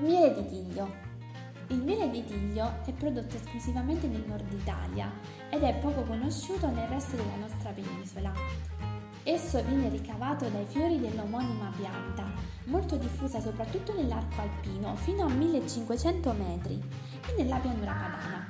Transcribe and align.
Miele 0.00 0.32
di 0.32 0.48
tiglio. 0.48 0.90
Il 1.66 1.82
miele 1.82 2.08
di 2.08 2.24
tiglio 2.24 2.72
è 2.86 2.92
prodotto 2.92 3.36
esclusivamente 3.36 4.06
nel 4.06 4.24
nord 4.26 4.50
Italia 4.50 5.12
ed 5.50 5.62
è 5.62 5.74
poco 5.74 6.04
conosciuto 6.04 6.70
nel 6.70 6.88
resto 6.88 7.16
della 7.16 7.36
nostra 7.36 7.70
penisola. 7.70 8.32
Esso 9.24 9.62
viene 9.62 9.90
ricavato 9.90 10.48
dai 10.48 10.64
fiori 10.64 10.98
dell'omonima 10.98 11.70
pianta, 11.76 12.32
molto 12.64 12.96
diffusa 12.96 13.40
soprattutto 13.40 13.92
nell'arco 13.92 14.40
alpino 14.40 14.96
fino 14.96 15.26
a 15.26 15.28
1500 15.28 16.32
metri 16.32 16.82
e 17.28 17.34
nella 17.36 17.58
pianura 17.58 17.92
padana. 17.92 18.48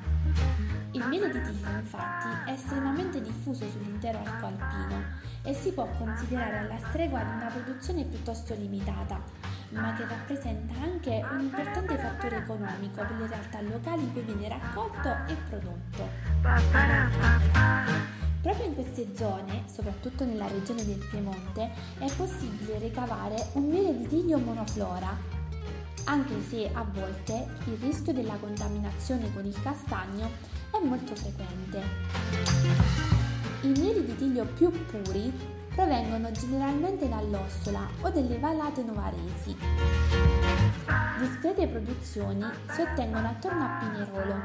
Il 0.92 1.04
miele 1.08 1.30
di 1.30 1.40
tiglio 1.42 1.68
infatti 1.68 2.50
è 2.50 2.52
estremamente 2.52 3.20
diffuso 3.20 3.68
sull'intero 3.68 4.18
arco 4.18 4.46
alpino 4.46 5.02
e 5.42 5.52
si 5.52 5.72
può 5.72 5.88
considerare 5.98 6.58
alla 6.58 6.78
stregua 6.78 7.24
di 7.24 7.32
una 7.32 7.50
produzione 7.50 8.04
piuttosto 8.04 8.54
limitata, 8.54 9.20
ma 9.70 9.94
che 9.94 10.06
rappresenta 10.06 10.74
anche 10.82 11.24
un 11.30 11.40
importante 11.40 11.96
fattore 11.96 12.36
economico 12.38 13.02
per 13.02 13.16
le 13.18 13.26
realtà 13.26 13.60
locali 13.60 14.02
in 14.02 14.12
cui 14.12 14.22
viene 14.22 14.48
raccolto 14.48 15.08
e 15.28 15.36
prodotto. 15.48 16.08
Proprio 18.40 18.66
in 18.66 18.74
queste 18.74 19.14
zone, 19.14 19.64
soprattutto 19.66 20.24
nella 20.24 20.48
regione 20.48 20.84
del 20.84 21.04
Piemonte, 21.10 21.70
è 21.98 22.10
possibile 22.16 22.78
ricavare 22.78 23.48
un 23.52 23.68
miele 23.68 23.96
di 23.98 24.06
tiglio 24.08 24.38
monoflora, 24.38 25.14
anche 26.04 26.40
se 26.48 26.70
a 26.72 26.84
volte 26.90 27.46
il 27.66 27.76
rischio 27.80 28.12
della 28.12 28.34
contaminazione 28.34 29.32
con 29.32 29.44
il 29.44 29.60
castagno 29.62 30.28
è 30.70 30.82
molto 30.82 31.14
frequente. 31.14 31.82
I 33.62 33.68
mieli 33.68 34.06
di 34.06 34.16
tiglio 34.16 34.46
più 34.46 34.70
puri 34.86 35.59
provengono 35.74 36.30
generalmente 36.32 37.08
dall'Ossola 37.08 37.86
o 38.00 38.10
delle 38.10 38.38
vallate 38.38 38.82
novaresi. 38.82 39.56
Discrete 41.18 41.66
produzioni 41.68 42.44
si 42.70 42.80
ottengono 42.80 43.28
attorno 43.28 43.64
a 43.64 43.78
Pinerolo, 43.78 44.42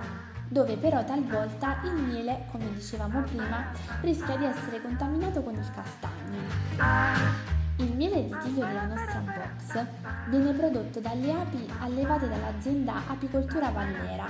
dove 0.48 0.78
però 0.78 1.04
talvolta 1.04 1.82
il 1.84 1.94
miele, 1.94 2.46
come 2.52 2.72
dicevamo 2.74 3.22
prima, 3.24 3.72
rischia 4.02 4.38
di 4.38 4.46
essere 4.46 4.82
contaminato 4.82 5.42
con 5.42 5.54
il 5.56 5.72
castagno. 5.74 7.44
Il 7.78 7.94
miele 7.94 8.24
di 8.24 8.36
tiglio 8.42 8.66
della 8.66 8.86
nostra 8.86 9.20
box 9.20 9.86
viene 10.30 10.54
prodotto 10.54 11.00
dalle 11.00 11.32
api 11.34 11.70
allevate 11.80 12.30
dall'azienda 12.30 13.02
Apicoltura 13.08 13.70
Vallera, 13.70 14.28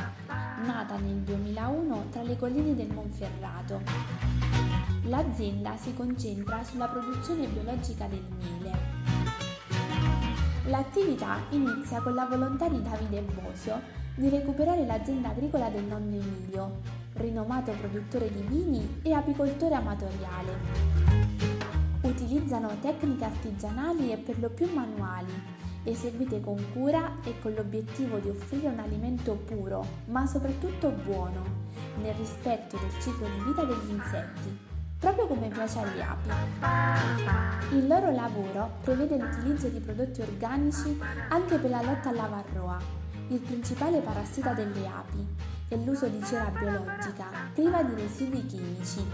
nata 0.64 0.98
nel 0.98 1.18
2001 1.18 2.10
tra 2.10 2.24
le 2.24 2.38
colline 2.38 2.76
del 2.76 2.92
Monferrato. 2.92 4.25
L'azienda 5.08 5.78
si 5.78 5.94
concentra 5.94 6.64
sulla 6.64 6.88
produzione 6.88 7.46
biologica 7.46 8.08
del 8.08 8.24
miele. 8.40 8.72
L'attività 10.66 11.42
inizia 11.52 12.02
con 12.02 12.16
la 12.16 12.26
volontà 12.26 12.68
di 12.70 12.82
Davide 12.82 13.22
Bosio 13.22 13.80
di 14.16 14.30
recuperare 14.30 14.84
l'azienda 14.84 15.30
agricola 15.30 15.70
del 15.70 15.84
nonno 15.84 16.16
Emilio, 16.16 16.80
rinomato 17.14 17.72
produttore 17.74 18.32
di 18.32 18.42
vini 18.48 19.00
e 19.04 19.14
apicoltore 19.14 19.76
amatoriale. 19.76 20.54
Utilizzano 22.02 22.72
tecniche 22.82 23.26
artigianali 23.26 24.12
e 24.12 24.18
per 24.18 24.40
lo 24.40 24.50
più 24.50 24.74
manuali, 24.74 25.34
eseguite 25.84 26.42
con 26.42 26.58
cura 26.74 27.18
e 27.24 27.40
con 27.42 27.54
l'obiettivo 27.54 28.18
di 28.18 28.30
offrire 28.30 28.70
un 28.70 28.80
alimento 28.80 29.36
puro, 29.36 29.86
ma 30.06 30.26
soprattutto 30.26 30.90
buono, 30.90 31.44
nel 32.02 32.16
rispetto 32.16 32.76
del 32.78 33.02
ciclo 33.02 33.28
di 33.28 33.44
vita 33.46 33.64
degli 33.64 33.92
insetti, 33.92 34.74
proprio 35.06 35.28
come 35.28 35.50
piace 35.50 35.78
alle 35.78 36.04
api. 36.04 37.76
Il 37.76 37.86
loro 37.86 38.10
lavoro 38.12 38.78
prevede 38.82 39.18
l'utilizzo 39.18 39.68
di 39.68 39.80
prodotti 39.80 40.22
organici 40.22 41.00
anche 41.30 41.58
per 41.60 41.70
la 41.70 41.84
lotta 41.84 42.10
alla 42.10 42.26
varroa, 42.26 42.80
il 43.28 43.40
principale 43.40 44.00
parassita 44.00 44.54
delle 44.54 44.88
api, 44.88 45.28
e 45.68 45.78
l'uso 45.78 46.08
di 46.08 46.24
cera 46.24 46.50
biologica 46.50 47.26
priva 47.54 47.84
di 47.84 47.94
residui 47.94 48.48
chimici. 48.48 49.06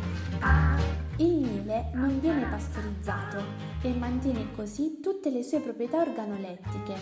Il 1.18 1.36
miele 1.40 1.90
non 1.94 2.22
viene 2.22 2.46
pastorizzato 2.46 3.44
e 3.82 3.94
mantiene 3.94 4.50
così 4.56 5.00
tutte 5.02 5.30
le 5.30 5.44
sue 5.44 5.60
proprietà 5.60 5.98
organolettiche. 5.98 6.96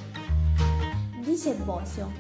Dice 1.23 1.53
Bosio, 1.53 2.11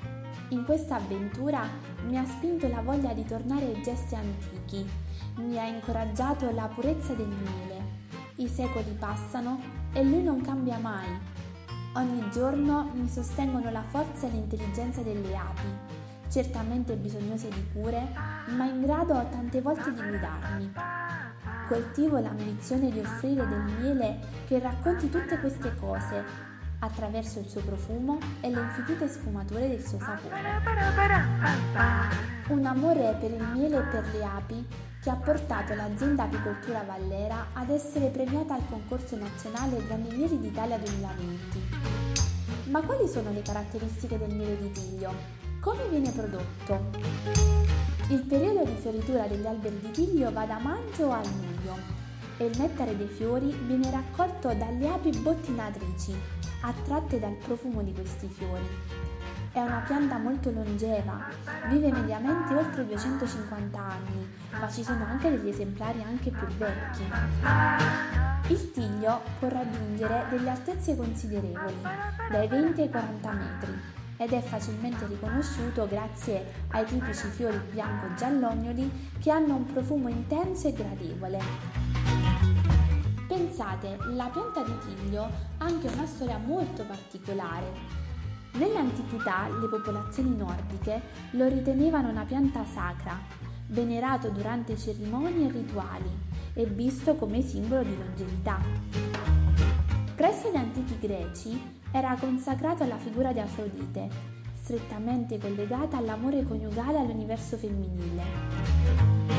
in 0.49 0.65
questa 0.65 0.97
avventura 0.97 1.67
mi 2.05 2.15
ha 2.15 2.25
spinto 2.25 2.67
la 2.67 2.81
voglia 2.81 3.13
di 3.13 3.25
tornare 3.25 3.65
ai 3.65 3.81
gesti 3.81 4.13
antichi, 4.13 4.87
mi 5.39 5.57
ha 5.57 5.65
incoraggiato 5.65 6.51
la 6.51 6.67
purezza 6.67 7.13
del 7.13 7.27
miele. 7.27 7.97
I 8.35 8.47
secoli 8.47 8.95
passano 8.97 9.59
e 9.93 10.03
lui 10.03 10.21
non 10.21 10.41
cambia 10.41 10.77
mai. 10.77 11.07
Ogni 11.95 12.29
giorno 12.31 12.91
mi 12.93 13.09
sostengono 13.09 13.71
la 13.71 13.83
forza 13.83 14.27
e 14.27 14.29
l'intelligenza 14.29 15.01
delle 15.01 15.35
api 15.35 15.97
certamente 16.29 16.95
bisognose 16.95 17.49
di 17.49 17.65
cure, 17.73 18.07
ma 18.55 18.65
in 18.65 18.81
grado 18.81 19.13
tante 19.31 19.61
volte 19.61 19.91
di 19.91 20.01
guidarmi. 20.01 20.73
Coltivo 21.67 22.19
l'ambizione 22.19 22.91
di 22.91 22.99
offrire 22.99 23.47
del 23.47 23.63
miele 23.79 24.19
che 24.47 24.59
racconti 24.59 25.09
tutte 25.09 25.39
queste 25.39 25.75
cose 25.75 26.48
attraverso 26.79 27.39
il 27.39 27.47
suo 27.47 27.61
profumo 27.61 28.17
e 28.41 28.49
le 28.49 28.61
infinite 28.61 29.07
sfumature 29.07 29.67
del 29.67 29.85
suo 29.85 29.99
sapore. 29.99 30.35
Un 32.49 32.65
amore 32.65 33.17
per 33.19 33.31
il 33.31 33.43
miele 33.53 33.77
e 33.77 33.83
per 33.83 34.05
le 34.13 34.23
api 34.23 34.67
che 35.01 35.09
ha 35.09 35.15
portato 35.15 35.73
l'azienda 35.75 36.23
Apicoltura 36.23 36.83
Vallera 36.83 37.47
ad 37.53 37.69
essere 37.69 38.07
premiata 38.07 38.55
al 38.55 38.67
concorso 38.69 39.15
nazionale 39.15 39.85
Grandi 39.85 40.15
Mieli 40.15 40.39
d'Italia 40.39 40.77
2020. 40.77 41.61
Ma 42.69 42.81
quali 42.81 43.07
sono 43.07 43.31
le 43.31 43.41
caratteristiche 43.41 44.17
del 44.17 44.33
miele 44.33 44.57
di 44.57 44.71
tiglio? 44.71 45.13
Come 45.61 45.87
viene 45.89 46.11
prodotto? 46.11 46.89
Il 48.09 48.23
periodo 48.27 48.63
di 48.63 48.75
fioritura 48.75 49.27
degli 49.27 49.45
alberi 49.45 49.79
di 49.79 49.91
tiglio 49.91 50.31
va 50.31 50.45
da 50.45 50.57
maggio 50.59 51.11
a 51.11 51.21
luglio 51.21 51.98
e 52.39 52.45
il 52.45 52.57
nettare 52.57 52.95
dei 52.95 53.07
fiori 53.07 53.51
viene 53.67 53.91
raccolto 53.91 54.53
dalle 54.53 54.89
api 54.89 55.09
bottinatrici, 55.17 56.15
attratte 56.61 57.19
dal 57.19 57.35
profumo 57.35 57.83
di 57.83 57.93
questi 57.93 58.27
fiori. 58.27 58.65
È 59.51 59.59
una 59.59 59.83
pianta 59.85 60.17
molto 60.17 60.49
longeva, 60.49 61.27
vive 61.69 61.91
mediamente 61.91 62.53
oltre 62.53 62.85
250 62.85 63.79
anni, 63.79 64.29
ma 64.51 64.69
ci 64.69 64.83
sono 64.83 65.03
anche 65.03 65.29
degli 65.29 65.49
esemplari 65.49 66.01
anche 66.01 66.31
più 66.31 66.47
vecchi. 66.57 67.03
Il 68.47 68.71
tiglio 68.71 69.21
può 69.39 69.49
raggiungere 69.49 70.27
delle 70.29 70.49
altezze 70.49 70.95
considerevoli, 70.95 71.81
dai 72.31 72.47
20 72.47 72.81
ai 72.81 72.89
40 72.89 73.31
metri, 73.31 73.81
ed 74.17 74.31
è 74.31 74.41
facilmente 74.41 75.05
riconosciuto 75.07 75.87
grazie 75.87 76.45
ai 76.69 76.85
tipici 76.85 77.27
fiori 77.27 77.59
bianco-giallognoli 77.71 79.09
che 79.19 79.31
hanno 79.31 79.55
un 79.55 79.65
profumo 79.65 80.09
intenso 80.09 80.67
e 80.67 80.73
gradevole. 80.73 82.08
Pensate, 83.69 83.99
la 84.15 84.29
pianta 84.33 84.63
di 84.63 84.75
tiglio 84.79 85.23
ha 85.23 85.29
anche 85.57 85.87
una 85.87 86.07
storia 86.07 86.39
molto 86.39 86.83
particolare. 86.85 87.71
Nell'antichità 88.53 89.47
le 89.47 89.67
popolazioni 89.67 90.35
nordiche 90.35 91.01
lo 91.31 91.47
ritenevano 91.47 92.09
una 92.09 92.23
pianta 92.23 92.65
sacra, 92.65 93.19
venerato 93.67 94.29
durante 94.29 94.75
cerimonie 94.75 95.47
e 95.47 95.51
rituali 95.51 96.09
e 96.53 96.65
visto 96.65 97.13
come 97.15 97.41
simbolo 97.43 97.83
di 97.83 97.95
longevità. 97.95 98.59
Presso 100.15 100.49
gli 100.51 100.57
antichi 100.57 100.97
greci 100.97 101.61
era 101.91 102.15
consacrato 102.19 102.81
alla 102.83 102.97
figura 102.97 103.31
di 103.31 103.39
Afrodite, 103.39 104.09
strettamente 104.55 105.37
collegata 105.37 105.97
all'amore 105.97 106.43
coniugale 106.43 106.97
all'universo 106.97 107.55
femminile. 107.55 109.38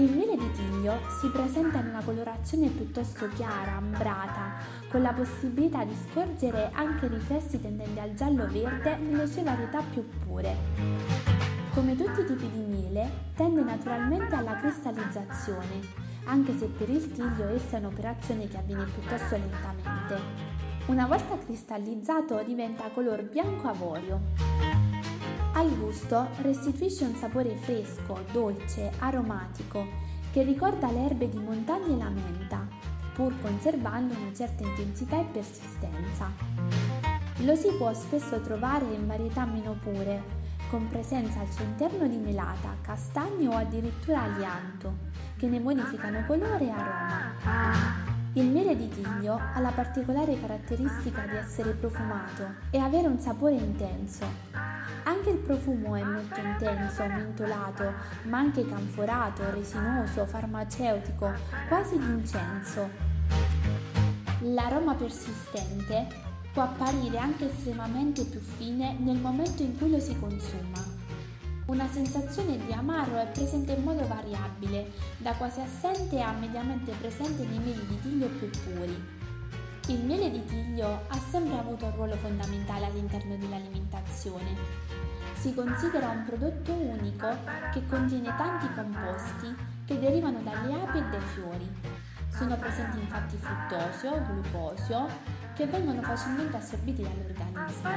Il 0.00 0.10
miele 0.12 0.34
di 0.34 0.50
tiglio 0.52 0.98
si 1.20 1.28
presenta 1.28 1.80
in 1.80 1.88
una 1.88 2.02
colorazione 2.02 2.68
piuttosto 2.68 3.28
chiara, 3.34 3.72
ambrata, 3.72 4.54
con 4.88 5.02
la 5.02 5.12
possibilità 5.12 5.84
di 5.84 5.94
scorgere 6.08 6.70
anche 6.72 7.06
riflessi 7.06 7.60
tendenti 7.60 7.98
al 8.00 8.14
giallo-verde 8.14 8.96
nelle 8.96 9.26
sue 9.26 9.42
varietà 9.42 9.82
più 9.82 10.02
pure. 10.24 10.56
Come 11.74 11.96
tutti 11.96 12.20
i 12.22 12.24
tipi 12.24 12.48
di 12.50 12.60
miele, 12.60 13.10
tende 13.34 13.62
naturalmente 13.62 14.34
alla 14.34 14.56
cristallizzazione, 14.56 15.80
anche 16.24 16.56
se 16.56 16.64
per 16.64 16.88
il 16.88 17.12
tiglio 17.12 17.48
essa 17.48 17.76
è 17.76 17.80
un'operazione 17.80 18.48
che 18.48 18.56
avviene 18.56 18.84
piuttosto 18.84 19.36
lentamente. 19.36 20.18
Una 20.86 21.06
volta 21.06 21.36
cristallizzato 21.36 22.42
diventa 22.42 22.88
color 22.94 23.22
bianco 23.28 23.68
avorio. 23.68 24.49
Al 25.60 25.76
gusto 25.76 26.26
restituisce 26.40 27.04
un 27.04 27.14
sapore 27.16 27.54
fresco, 27.54 28.20
dolce, 28.32 28.92
aromatico, 28.98 29.86
che 30.32 30.42
ricorda 30.42 30.90
le 30.90 31.04
erbe 31.04 31.28
di 31.28 31.36
montagna 31.36 31.94
e 31.94 31.98
la 31.98 32.08
menta, 32.08 32.66
pur 33.12 33.38
conservando 33.42 34.14
una 34.18 34.32
certa 34.32 34.62
intensità 34.62 35.20
e 35.20 35.26
persistenza. 35.30 36.30
Lo 37.40 37.54
si 37.56 37.70
può 37.76 37.92
spesso 37.92 38.40
trovare 38.40 38.86
in 38.86 39.06
varietà 39.06 39.44
meno 39.44 39.76
pure, 39.82 40.22
con 40.70 40.88
presenza 40.88 41.40
al 41.40 41.50
suo 41.50 41.64
interno 41.64 42.08
di 42.08 42.16
melata, 42.16 42.76
castagno 42.80 43.50
o 43.50 43.56
addirittura 43.56 44.22
alianto, 44.22 44.94
che 45.36 45.46
ne 45.46 45.60
modificano 45.60 46.24
colore 46.24 46.64
e 46.64 46.70
aroma. 46.70 48.18
Il 48.32 48.46
miele 48.46 48.74
di 48.76 48.88
tiglio 48.88 49.34
ha 49.34 49.60
la 49.60 49.72
particolare 49.72 50.40
caratteristica 50.40 51.26
di 51.26 51.36
essere 51.36 51.72
profumato 51.72 52.46
e 52.70 52.78
avere 52.78 53.08
un 53.08 53.18
sapore 53.18 53.56
intenso. 53.56 54.24
Anche 55.20 55.32
il 55.32 55.44
profumo 55.44 55.96
è 55.96 56.02
molto 56.02 56.40
intenso, 56.40 57.04
mentolato, 57.04 57.92
ma 58.22 58.38
anche 58.38 58.66
canforato, 58.66 59.50
resinoso, 59.50 60.24
farmaceutico, 60.24 61.30
quasi 61.68 61.98
di 61.98 62.06
incenso. 62.06 62.88
L'aroma 64.40 64.94
persistente 64.94 66.06
può 66.54 66.62
apparire 66.62 67.18
anche 67.18 67.50
estremamente 67.50 68.24
più 68.24 68.40
fine 68.40 68.96
nel 68.98 69.18
momento 69.18 69.60
in 69.60 69.76
cui 69.76 69.90
lo 69.90 70.00
si 70.00 70.18
consuma. 70.18 70.82
Una 71.66 71.86
sensazione 71.90 72.56
di 72.56 72.72
amaro 72.72 73.18
è 73.18 73.26
presente 73.26 73.72
in 73.72 73.82
modo 73.82 74.06
variabile, 74.06 74.90
da 75.18 75.34
quasi 75.34 75.60
assente 75.60 76.18
a 76.22 76.32
mediamente 76.32 76.92
presente 76.98 77.44
nei 77.44 77.58
mieli 77.58 77.86
di 77.86 78.00
tiglio 78.00 78.26
più 78.38 78.48
puri. 78.64 79.18
Il 79.88 80.02
miele 80.02 80.30
di 80.30 80.42
tiglio 80.46 80.86
ha 81.08 81.18
sempre 81.30 81.58
avuto 81.58 81.84
un 81.84 81.94
ruolo 81.96 82.14
fondamentale 82.14 82.86
all'interno 82.86 83.36
dell'alimentazione. 83.36 84.49
Si 85.40 85.54
considera 85.54 86.10
un 86.10 86.24
prodotto 86.26 86.70
unico 86.70 87.34
che 87.72 87.82
contiene 87.88 88.28
tanti 88.36 88.68
composti 88.74 89.56
che 89.86 89.98
derivano 89.98 90.40
dalle 90.42 90.82
api 90.82 90.98
e 90.98 91.02
dai 91.08 91.20
fiori. 91.32 91.66
Sono 92.28 92.58
presenti 92.58 92.98
infatti 92.98 93.38
fruttosio, 93.38 94.22
glucosio, 94.22 95.06
che 95.54 95.66
vengono 95.66 96.02
facilmente 96.02 96.58
assorbiti 96.58 97.00
dall'organismo. 97.00 97.88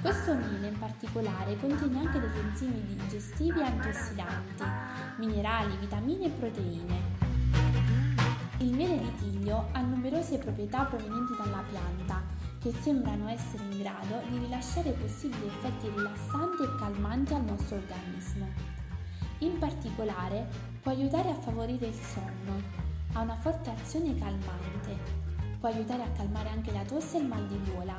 Questo 0.00 0.34
miele 0.34 0.66
in 0.66 0.78
particolare 0.80 1.56
contiene 1.56 2.00
anche 2.00 2.18
degli 2.18 2.38
enzimi 2.38 2.84
digestivi 2.84 3.60
e 3.60 3.62
antiossidanti, 3.62 4.64
minerali, 5.18 5.76
vitamine 5.76 6.26
e 6.26 6.30
proteine. 6.30 7.00
Il 8.56 8.74
miele 8.74 8.98
di 8.98 9.14
tiglio 9.18 9.68
ha 9.70 9.80
numerose 9.82 10.38
proprietà 10.38 10.82
provenienti 10.82 11.36
dalla 11.38 11.62
pianta 11.70 12.37
che 12.60 12.72
sembrano 12.80 13.28
essere 13.28 13.62
in 13.64 13.78
grado 13.78 14.20
di 14.28 14.38
rilasciare 14.38 14.90
possibili 14.92 15.46
effetti 15.46 15.88
rilassanti 15.88 16.62
e 16.62 16.74
calmanti 16.78 17.34
al 17.34 17.44
nostro 17.44 17.76
organismo. 17.76 18.46
In 19.38 19.58
particolare 19.58 20.48
può 20.82 20.92
aiutare 20.92 21.30
a 21.30 21.40
favorire 21.40 21.86
il 21.86 21.94
sonno, 21.94 22.60
ha 23.12 23.20
una 23.20 23.36
forte 23.36 23.70
azione 23.70 24.18
calmante, 24.18 25.26
Può 25.58 25.68
aiutare 25.68 26.04
a 26.04 26.10
calmare 26.10 26.50
anche 26.50 26.70
la 26.70 26.84
tosse 26.84 27.16
e 27.16 27.20
il 27.20 27.26
mal 27.26 27.44
di 27.48 27.60
gola. 27.72 27.96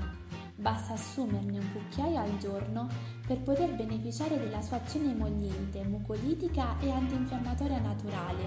Basta 0.55 0.93
assumerne 0.93 1.59
un 1.59 1.71
cucchiaio 1.73 2.17
al 2.17 2.37
giorno 2.37 2.87
per 3.27 3.37
poter 3.39 3.75
beneficiare 3.75 4.39
della 4.39 4.61
sua 4.61 4.77
azione 4.77 5.11
emolliente, 5.11 5.83
mucolitica 5.83 6.79
e 6.79 6.89
antinfiammatoria 6.89 7.79
naturale 7.79 8.43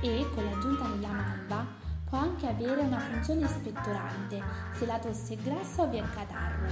e, 0.00 0.26
con 0.34 0.44
l'aggiunta 0.44 0.88
della 0.88 1.12
malva, 1.12 1.66
può 2.10 2.18
anche 2.18 2.48
avere 2.48 2.82
una 2.82 2.98
funzione 2.98 3.46
spettorante 3.46 4.42
se 4.72 4.84
la 4.84 4.98
tosse 4.98 5.34
è 5.34 5.36
grassa 5.36 5.82
o 5.82 5.88
vi 5.88 5.98
è 5.98 6.02
catarro. 6.12 6.66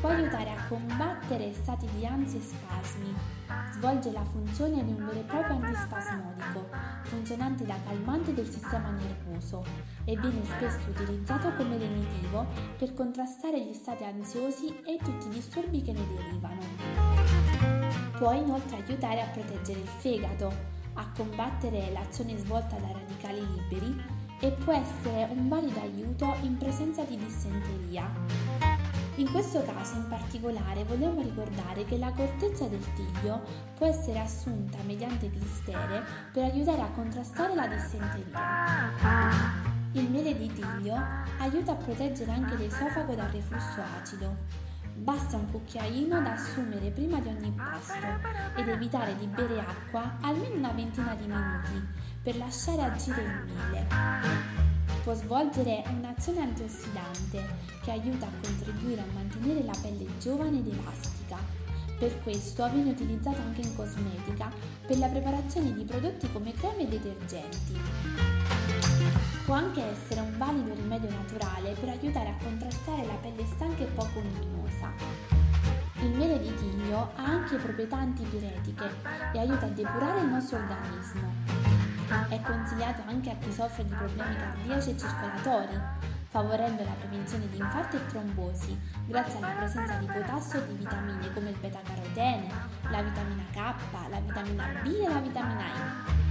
Può 0.00 0.10
aiutare 0.10 0.50
a 0.50 0.66
combattere 0.68 1.52
stati 1.54 1.88
di 1.96 2.04
ansia 2.04 2.38
e 2.38 2.42
spasmi. 2.42 3.14
Svolge 3.72 4.12
la 4.12 4.24
funzione 4.24 4.84
di 4.84 4.90
un 4.92 5.06
vero 5.06 5.20
e 5.20 5.22
proprio 5.22 5.56
antispasmodico, 5.56 6.68
funzionante 7.02 7.64
da 7.64 7.76
calmante 7.86 8.34
del 8.34 8.48
sistema 8.48 8.90
nervoso 8.90 9.64
e 10.04 10.16
viene 10.16 10.44
spesso 10.44 10.90
utilizzato 10.90 11.54
come 11.54 11.78
lenitivo 11.78 12.46
per 12.76 12.92
contrastare 12.92 13.64
gli 13.64 13.72
stati 13.72 14.04
ansiosi 14.04 14.68
e 14.84 14.98
tutti 15.02 15.28
i 15.28 15.30
disturbi 15.30 15.80
che 15.80 15.92
ne 15.92 16.06
derivano. 16.14 16.60
Può 18.18 18.32
inoltre 18.32 18.76
aiutare 18.76 19.22
a 19.22 19.28
proteggere 19.28 19.80
il 19.80 19.88
fegato, 19.88 20.73
a 20.94 21.08
combattere 21.16 21.90
l'azione 21.92 22.36
svolta 22.36 22.76
da 22.76 22.92
radicali 22.92 23.40
liberi 23.54 24.22
e 24.40 24.50
può 24.52 24.72
essere 24.72 25.28
un 25.30 25.48
valido 25.48 25.80
aiuto 25.80 26.34
in 26.42 26.56
presenza 26.56 27.02
di 27.04 27.16
dissenteria. 27.16 28.10
In 29.16 29.30
questo 29.30 29.62
caso 29.62 29.94
in 29.94 30.08
particolare 30.08 30.82
vogliamo 30.84 31.22
ricordare 31.22 31.84
che 31.84 31.98
la 31.98 32.10
corteccia 32.10 32.66
del 32.66 32.84
tiglio 32.94 33.42
può 33.76 33.86
essere 33.86 34.18
assunta 34.18 34.78
mediante 34.84 35.30
clistere 35.30 36.02
per 36.32 36.44
aiutare 36.44 36.80
a 36.80 36.90
contrastare 36.90 37.54
la 37.54 37.68
dissenteria. 37.68 38.92
Il 39.92 40.10
miele 40.10 40.36
di 40.36 40.52
tiglio 40.52 40.96
aiuta 41.38 41.72
a 41.72 41.76
proteggere 41.76 42.32
anche 42.32 42.56
l'esofago 42.56 43.14
dal 43.14 43.30
reflusso 43.30 43.80
acido. 44.00 44.34
Basta 44.96 45.36
un 45.36 45.50
cucchiaino 45.50 46.22
da 46.22 46.32
assumere 46.32 46.90
prima 46.90 47.20
di 47.20 47.28
ogni 47.28 47.52
pasto 47.52 48.06
ed 48.56 48.68
evitare 48.68 49.16
di 49.16 49.26
bere 49.26 49.60
acqua 49.60 50.18
almeno 50.20 50.54
una 50.54 50.72
ventina 50.72 51.14
di 51.14 51.26
minuti 51.26 51.86
per 52.22 52.36
lasciare 52.36 52.82
agire 52.82 53.22
il 53.22 53.44
miele 53.44 54.62
può 55.04 55.12
svolgere 55.12 55.84
un'azione 55.86 56.40
antiossidante 56.40 57.44
che 57.82 57.90
aiuta 57.90 58.26
a 58.26 58.30
contribuire 58.42 59.02
a 59.02 59.12
mantenere 59.12 59.62
la 59.62 59.76
pelle 59.82 60.06
giovane 60.18 60.58
ed 60.58 60.68
elastica. 60.68 61.36
Per 61.98 62.22
questo 62.22 62.66
viene 62.70 62.92
utilizzato 62.92 63.38
anche 63.42 63.60
in 63.60 63.76
cosmetica 63.76 64.50
per 64.86 64.98
la 64.98 65.08
preparazione 65.08 65.74
di 65.74 65.84
prodotti 65.84 66.32
come 66.32 66.52
creme 66.52 66.84
e 66.84 66.88
detergenti. 66.88 68.33
Può 69.44 69.56
anche 69.56 69.82
essere 69.82 70.20
un 70.20 70.38
valido 70.38 70.72
rimedio 70.72 71.10
naturale 71.10 71.74
per 71.78 71.90
aiutare 71.90 72.30
a 72.30 72.42
contrastare 72.42 73.04
la 73.04 73.12
pelle 73.20 73.44
stanca 73.44 73.82
e 73.82 73.86
poco 73.88 74.20
luminosa. 74.20 74.90
Il 76.00 76.16
miele 76.16 76.38
di 76.40 76.54
tiglio 76.54 77.10
ha 77.14 77.24
anche 77.24 77.56
proprietà 77.56 77.98
antipiretiche 77.98 78.90
e 79.34 79.38
aiuta 79.38 79.66
a 79.66 79.68
depurare 79.68 80.20
il 80.20 80.28
nostro 80.28 80.56
organismo. 80.56 81.30
È 82.30 82.40
consigliato 82.40 83.02
anche 83.06 83.30
a 83.32 83.36
chi 83.36 83.52
soffre 83.52 83.84
di 83.84 83.92
problemi 83.92 84.34
cardiaci 84.34 84.90
e 84.90 84.96
circolatori, 84.96 85.78
favorendo 86.28 86.82
la 86.82 86.94
prevenzione 86.98 87.46
di 87.50 87.58
infarto 87.58 87.96
e 87.96 88.06
trombosi, 88.06 88.80
grazie 89.06 89.36
alla 89.36 89.52
presenza 89.56 89.96
di 89.96 90.06
potassio 90.06 90.62
e 90.62 90.68
di 90.68 90.74
vitamine 90.74 91.32
come 91.34 91.50
il 91.50 91.58
beta-carotene, 91.58 92.48
la 92.88 93.02
vitamina 93.02 93.44
K, 93.52 93.56
la 94.08 94.20
vitamina 94.20 94.80
B 94.82 94.86
e 94.86 95.08
la 95.12 95.20
vitamina 95.20 95.64
E. 95.66 96.22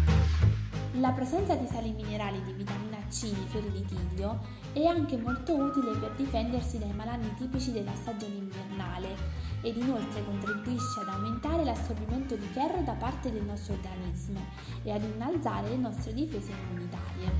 La 0.99 1.09
presenza 1.09 1.55
di 1.55 1.65
sali 1.65 1.91
minerali 1.91 2.39
di 2.43 2.53
vitamina 2.53 2.92
C 3.13 3.31
nei 3.31 3.45
fiori 3.47 3.69
di 3.69 3.85
tiglio 3.85 4.39
è 4.73 4.85
anche 4.85 5.17
molto 5.17 5.53
utile 5.53 5.95
per 5.97 6.13
difendersi 6.15 6.79
dai 6.79 6.91
malanni 6.93 7.31
tipici 7.35 7.71
della 7.71 7.93
stagione 7.93 8.33
invernale 8.33 9.15
ed 9.61 9.77
inoltre 9.77 10.25
contribuisce 10.25 10.99
ad 11.01 11.09
aumentare 11.09 11.63
l'assorbimento 11.63 12.35
di 12.35 12.47
ferro 12.47 12.81
da 12.81 12.93
parte 12.93 13.31
del 13.31 13.43
nostro 13.43 13.75
organismo 13.75 14.39
e 14.81 14.91
ad 14.91 15.03
innalzare 15.03 15.69
le 15.69 15.77
nostre 15.77 16.11
difese 16.11 16.51
immunitarie. 16.51 17.31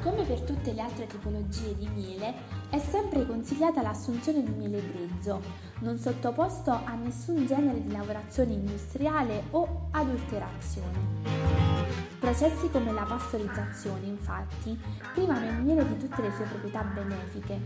Come 0.00 0.22
per 0.24 0.40
tutte 0.42 0.72
le 0.72 0.80
altre 0.80 1.08
tipologie 1.08 1.76
di 1.76 1.88
miele, 1.88 2.34
è 2.70 2.78
sempre 2.78 3.26
consigliata 3.26 3.82
l'assunzione 3.82 4.44
di 4.44 4.52
miele 4.52 4.80
grezzo, 4.92 5.42
non 5.80 5.98
sottoposto 5.98 6.70
a 6.70 6.94
nessun 6.94 7.46
genere 7.46 7.82
di 7.82 7.90
lavorazione 7.90 8.52
industriale 8.52 9.44
o 9.50 9.88
adulterazione. 9.90 11.71
Processi 12.32 12.70
come 12.70 12.92
la 12.92 13.02
pastorizzazione, 13.02 14.06
infatti, 14.06 14.80
privano 15.12 15.44
il 15.44 15.62
miele 15.62 15.86
di 15.86 15.98
tutte 15.98 16.22
le 16.22 16.32
sue 16.32 16.46
proprietà 16.46 16.82
benefiche. 16.82 17.60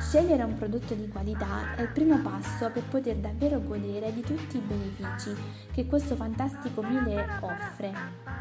Scegliere 0.00 0.44
un 0.44 0.56
prodotto 0.56 0.94
di 0.94 1.06
qualità 1.08 1.74
è 1.74 1.82
il 1.82 1.90
primo 1.90 2.18
passo 2.22 2.70
per 2.70 2.82
poter 2.84 3.16
davvero 3.16 3.60
godere 3.60 4.14
di 4.14 4.22
tutti 4.22 4.56
i 4.56 4.60
benefici 4.60 5.36
che 5.74 5.84
questo 5.84 6.16
fantastico 6.16 6.82
miele 6.82 7.26
offre 7.40 7.92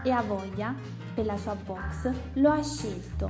e 0.04 0.10
ha 0.10 0.22
voglia, 0.22 0.74
per 1.14 1.26
la 1.26 1.36
sua 1.36 1.56
box, 1.56 2.10
lo 2.36 2.52
ha 2.52 2.64
scelto. 2.64 3.30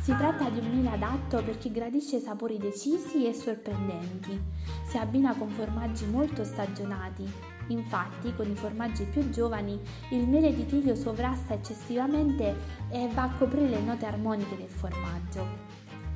Si 0.00 0.16
tratta 0.16 0.48
di 0.48 0.58
un 0.58 0.70
miele 0.70 0.90
adatto 0.92 1.42
per 1.42 1.58
chi 1.58 1.70
gradisce 1.70 2.18
sapori 2.18 2.56
decisi 2.56 3.28
e 3.28 3.34
sorprendenti. 3.34 4.42
Si 4.88 4.96
abbina 4.96 5.34
con 5.34 5.50
formaggi 5.50 6.06
molto 6.06 6.44
stagionati 6.44 7.30
Infatti, 7.68 8.34
con 8.34 8.50
i 8.50 8.54
formaggi 8.54 9.04
più 9.04 9.28
giovani, 9.30 9.80
il 10.10 10.26
miele 10.26 10.54
di 10.54 10.66
tiglio 10.66 10.94
sovrasta 10.94 11.54
eccessivamente 11.54 12.54
e 12.90 13.08
va 13.14 13.22
a 13.24 13.34
coprire 13.38 13.68
le 13.68 13.80
note 13.80 14.06
armoniche 14.06 14.56
del 14.56 14.68
formaggio. 14.68 15.46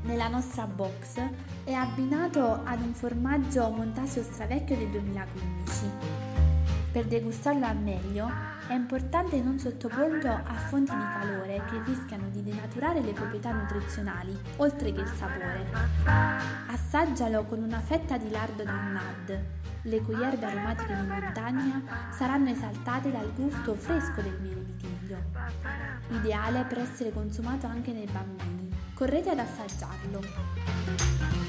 Nella 0.02 0.28
nostra 0.28 0.66
box 0.66 1.20
è 1.64 1.72
abbinato 1.72 2.60
ad 2.64 2.80
un 2.80 2.92
formaggio 2.92 3.68
Montasio 3.70 4.22
Stravecchio 4.22 4.76
del 4.76 4.90
2015. 4.90 5.90
Per 6.92 7.04
degustarlo 7.06 7.66
al 7.66 7.76
meglio 7.76 8.55
è 8.68 8.75
importante 8.75 9.40
non 9.40 9.58
sottoporlo 9.58 10.28
a 10.28 10.54
fonti 10.54 10.94
di 10.94 11.04
calore 11.20 11.62
che 11.70 11.82
rischiano 11.85 12.28
di 12.30 12.42
denaturare 12.42 13.00
le 13.00 13.12
proprietà 13.12 13.52
nutrizionali, 13.52 14.37
oltre 14.56 14.92
che 14.92 15.00
il 15.00 15.08
sapore. 15.08 15.66
Assaggialo 16.66 17.44
con 17.44 17.62
una 17.62 17.80
fetta 17.80 18.16
di 18.16 18.30
lardo 18.30 18.64
d'annad, 18.64 19.44
le 19.82 20.00
cui 20.00 20.20
erbe 20.20 20.46
aromatiche 20.46 20.94
di 20.94 21.06
montagna 21.06 21.82
saranno 22.11 22.50
esaltate 22.50 23.12
dal 23.12 23.32
gusto 23.35 23.75
fresco 23.75 24.20
del 24.20 24.37
miele 24.40 24.64
di 24.64 24.76
tiglio. 24.76 25.18
Ideale 26.08 26.64
per 26.64 26.78
essere 26.78 27.12
consumato 27.12 27.66
anche 27.66 27.92
nei 27.92 28.08
bambini. 28.11 28.75
Correte 28.94 29.30
ad 29.30 29.38
assaggiarlo. 29.38 31.45